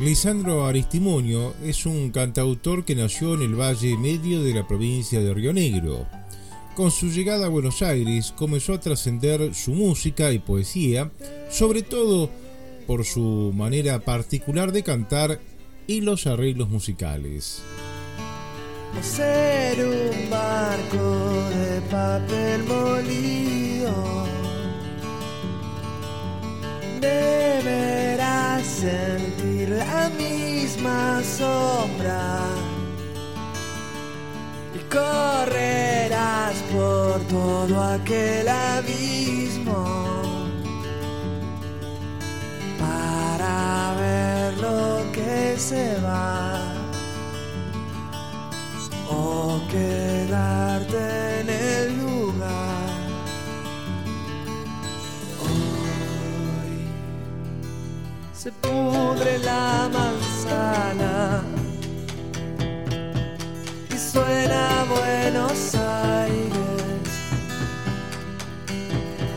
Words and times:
Lisandro 0.00 0.64
Aristimonio 0.64 1.52
es 1.62 1.84
un 1.84 2.10
cantautor 2.10 2.86
que 2.86 2.94
nació 2.94 3.34
en 3.34 3.42
el 3.42 3.54
valle 3.54 3.98
medio 3.98 4.42
de 4.42 4.54
la 4.54 4.66
provincia 4.66 5.20
de 5.20 5.34
Río 5.34 5.52
Negro. 5.52 6.06
Con 6.74 6.90
su 6.90 7.08
llegada 7.10 7.44
a 7.44 7.50
Buenos 7.50 7.82
Aires 7.82 8.32
comenzó 8.34 8.72
a 8.72 8.80
trascender 8.80 9.54
su 9.54 9.72
música 9.72 10.32
y 10.32 10.38
poesía, 10.38 11.10
sobre 11.50 11.82
todo 11.82 12.30
por 12.86 13.04
su 13.04 13.52
manera 13.54 13.98
particular 14.00 14.72
de 14.72 14.82
cantar 14.82 15.38
y 15.86 16.00
los 16.00 16.26
arreglos 16.26 16.70
musicales. 16.70 17.60
Ser 19.02 19.84
un 19.84 20.30
barco 20.30 21.50
de 21.50 21.80
papel 21.90 22.62
molido 22.64 24.24
deberás 27.02 28.82
la 28.82 29.29
misma 30.80 31.22
sombra 31.22 32.40
y 34.74 34.78
correrás 34.90 36.54
por 36.72 37.20
todo 37.28 37.82
aquel 37.82 38.48
abismo 38.48 39.84
para 42.78 43.94
ver 43.98 44.56
lo 44.58 45.12
que 45.12 45.58
se 45.58 46.00
va 46.00 46.58
o 49.10 49.60
quedarte 49.70 51.40
en 51.40 51.48
el 51.50 51.98
lugar. 51.98 52.80
se 58.32 58.50
pudre 58.52 59.38
la 59.40 59.90
manzana 59.92 60.29
y 63.88 63.98
suena 63.98 64.84
Buenos 64.88 65.74
Aires. 65.74 67.08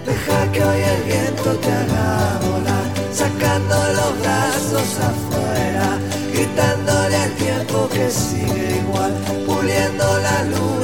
Deja 0.05 0.51
que 0.51 0.63
hoy 0.63 0.81
el 0.81 1.03
viento 1.03 1.49
te 1.63 1.71
haga 1.71 2.39
volar, 2.45 2.87
sacando 3.13 3.75
los 3.97 4.19
brazos 4.21 4.99
afuera, 5.11 5.99
gritándole 6.33 7.15
al 7.17 7.31
tiempo 7.33 7.89
que 7.89 8.09
sigue 8.09 8.81
igual, 8.81 9.13
puliendo 9.45 10.05
la 10.19 10.43
luna 10.43 10.82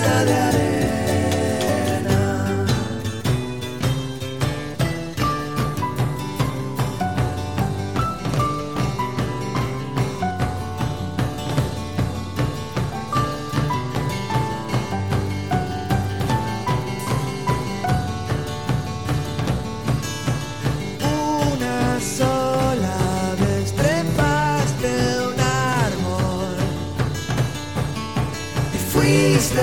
fuiste 29.09 29.61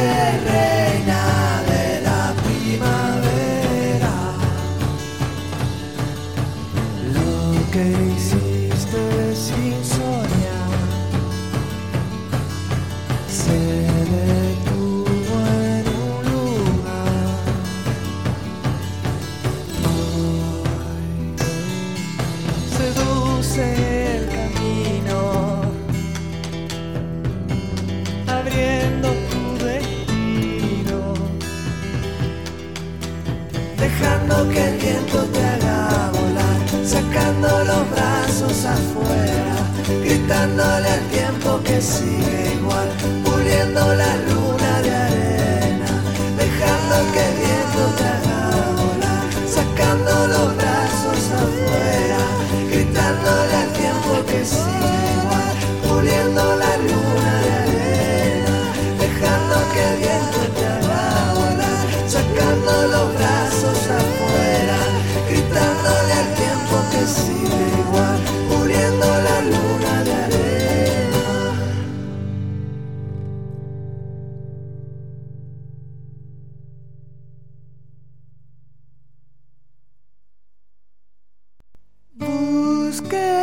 reina 0.50 1.62
de 1.70 2.00
la 2.02 2.34
primavera. 2.44 4.14
Lo 7.14 7.70
que 7.72 7.86
que 34.44 34.68
el 34.68 34.78
viento 34.78 35.24
te 35.32 35.40
haga 35.40 36.10
volar, 36.12 36.86
sacando 36.86 37.48
los 37.64 37.90
brazos 37.90 38.64
afuera, 38.64 39.56
gritándole 40.04 40.88
al 40.88 41.00
tiempo 41.08 41.60
que 41.64 41.80
sigue 41.80 42.45
scared. 82.96 83.35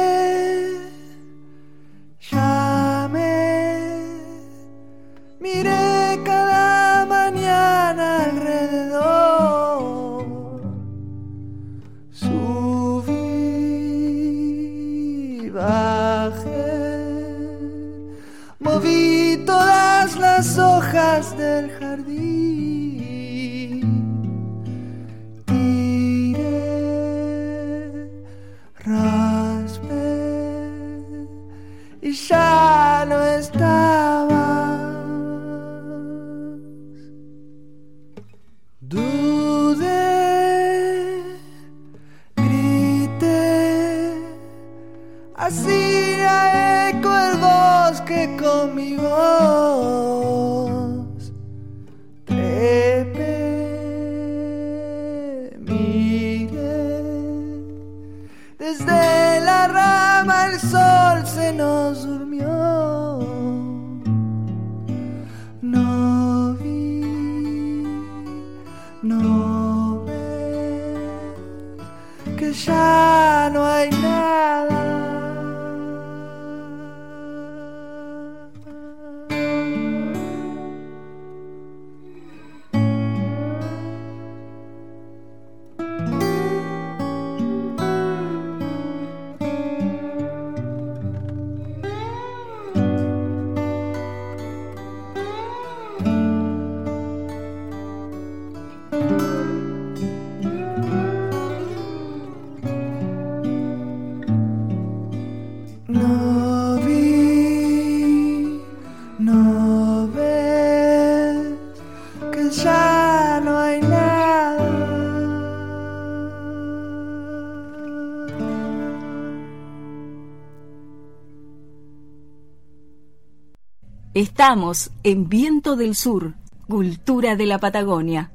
Estamos 124.23 124.89
en 125.03 125.27
Viento 125.27 125.75
del 125.75 125.95
Sur, 125.95 126.35
Cultura 126.69 127.35
de 127.35 127.45
la 127.45 127.59
Patagonia. 127.59 128.31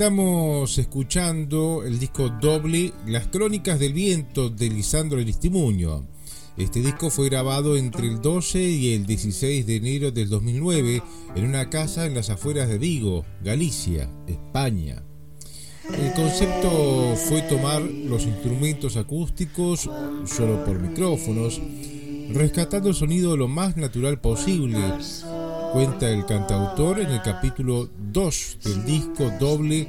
Estamos 0.00 0.78
escuchando 0.78 1.82
el 1.84 1.98
disco 1.98 2.30
doble 2.30 2.94
Las 3.06 3.26
Crónicas 3.26 3.78
del 3.78 3.92
Viento 3.92 4.48
de 4.48 4.70
Lisandro 4.70 5.20
Aristimuño. 5.20 6.06
Este 6.56 6.80
disco 6.80 7.10
fue 7.10 7.28
grabado 7.28 7.76
entre 7.76 8.08
el 8.08 8.22
12 8.22 8.62
y 8.62 8.94
el 8.94 9.04
16 9.04 9.66
de 9.66 9.76
enero 9.76 10.10
del 10.10 10.30
2009 10.30 11.02
en 11.36 11.44
una 11.44 11.68
casa 11.68 12.06
en 12.06 12.14
las 12.14 12.30
afueras 12.30 12.70
de 12.70 12.78
Vigo, 12.78 13.26
Galicia, 13.44 14.08
España. 14.26 15.02
El 15.92 16.14
concepto 16.14 17.14
fue 17.28 17.42
tomar 17.42 17.82
los 17.82 18.22
instrumentos 18.22 18.96
acústicos 18.96 19.80
solo 20.24 20.64
por 20.64 20.80
micrófonos, 20.80 21.60
rescatando 22.30 22.88
el 22.88 22.94
sonido 22.94 23.36
lo 23.36 23.48
más 23.48 23.76
natural 23.76 24.18
posible, 24.18 24.78
cuenta 25.72 26.08
el 26.08 26.26
cantautor 26.26 27.00
en 27.00 27.10
el 27.10 27.22
capítulo 27.22 27.88
2 27.96 28.58
del 28.64 28.84
disco 28.84 29.30
doble 29.38 29.88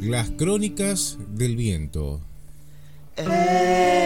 Las 0.00 0.30
Crónicas 0.30 1.18
del 1.30 1.56
Viento. 1.56 2.20
Ey, 3.16 3.99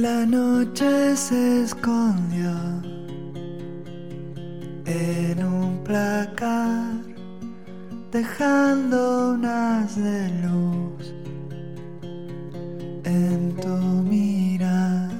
La 0.00 0.24
noche 0.24 1.14
se 1.14 1.64
escondió 1.64 2.50
en 4.86 5.44
un 5.44 5.84
placar, 5.84 6.94
dejando 8.10 9.34
unas 9.34 9.94
de 9.96 10.30
luz 10.44 11.12
en 13.04 13.54
tu 13.56 13.76
mirar. 14.08 15.10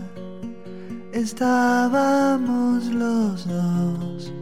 Estábamos 1.12 2.86
los 2.86 3.46
dos 3.46 4.32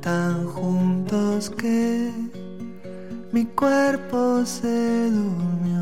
tan 0.00 0.44
juntos 0.44 1.50
que 1.50 2.10
mi 3.30 3.44
cuerpo 3.44 4.44
se 4.44 5.08
durmió 5.08 5.81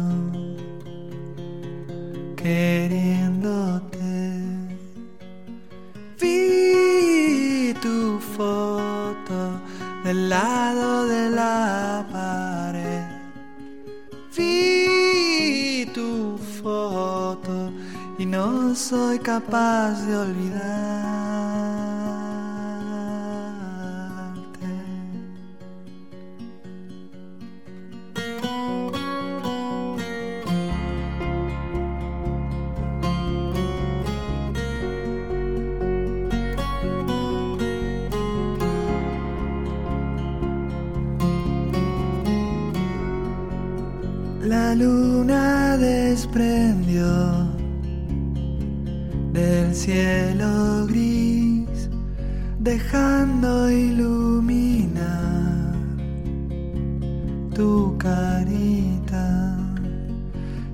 queriéndote. 2.42 3.98
Vi 6.18 7.74
tu 7.82 8.18
foto 8.36 9.60
del 10.04 10.28
lado 10.28 11.06
de 11.06 11.30
la 11.30 12.06
pared. 12.10 13.04
Vi 14.36 15.86
tu 15.94 16.38
foto 16.62 17.72
y 18.18 18.24
no 18.26 18.74
soy 18.74 19.18
capaz 19.18 20.06
de 20.06 20.16
olvidar. 20.16 21.19
La 44.50 44.74
luna 44.74 45.76
desprendió 45.76 47.06
del 49.32 49.72
cielo 49.72 50.88
gris, 50.88 51.88
dejando 52.58 53.70
iluminar 53.70 55.06
tu 57.54 57.96
carita. 57.96 59.56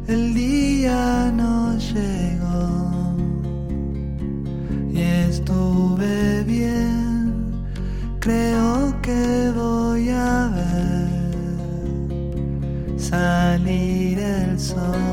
El 0.08 0.32
día 0.32 1.30
no 1.36 1.76
llegó 1.76 3.14
y 4.90 5.02
estuve 5.02 6.44
bien, 6.44 7.52
creo 8.20 8.65
sun. 14.66 15.05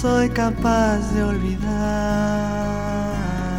Soy 0.00 0.30
capaz 0.30 1.12
de 1.14 1.22
olvidar. 1.22 1.60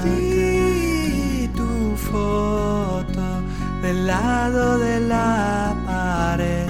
Vi 0.04 1.48
tu 1.56 1.96
foto 1.96 3.22
del 3.84 4.08
lado 4.08 4.80
de 4.80 5.00
la 5.02 5.76
pared. 5.86 6.68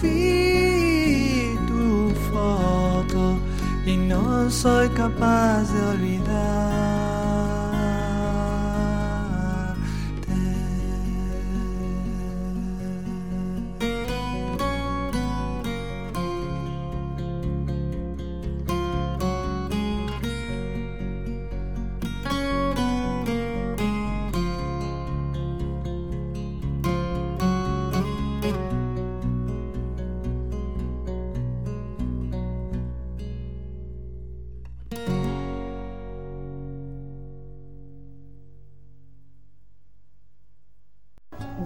Vi 0.00 1.58
tu 1.68 2.14
foto 2.30 3.38
y 3.84 3.96
no 3.96 4.50
soy 4.50 4.88
capaz 4.90 5.64
de 5.74 5.80
olvidarte. 5.92 6.23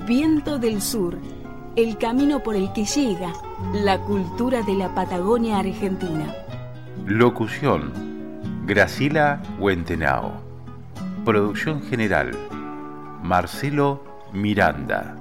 Viento 0.08 0.58
del 0.58 0.80
Sur, 0.80 1.18
el 1.76 1.98
camino 1.98 2.42
por 2.42 2.56
el 2.56 2.72
que 2.72 2.86
llega 2.86 3.30
la 3.74 4.00
cultura 4.00 4.62
de 4.62 4.72
la 4.72 4.94
Patagonia 4.94 5.58
Argentina. 5.58 6.34
Locución: 7.04 7.92
Gracila 8.64 9.42
Huentenao. 9.58 10.32
Producción 11.26 11.82
general: 11.82 12.30
Marcelo 13.22 14.02
Miranda. 14.32 15.14